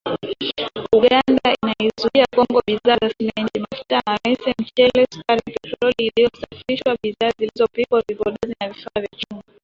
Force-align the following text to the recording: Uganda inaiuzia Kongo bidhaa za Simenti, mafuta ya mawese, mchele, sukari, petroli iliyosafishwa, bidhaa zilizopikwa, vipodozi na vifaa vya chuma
Uganda 0.95 1.49
inaiuzia 1.61 2.25
Kongo 2.35 2.63
bidhaa 2.67 2.97
za 3.01 3.09
Simenti, 3.09 3.59
mafuta 3.59 3.95
ya 3.95 4.01
mawese, 4.07 4.55
mchele, 4.61 5.07
sukari, 5.13 5.41
petroli 5.45 5.95
iliyosafishwa, 5.97 6.97
bidhaa 7.03 7.31
zilizopikwa, 7.39 8.03
vipodozi 8.09 8.55
na 8.61 8.67
vifaa 8.69 8.99
vya 9.01 9.07
chuma 9.17 9.43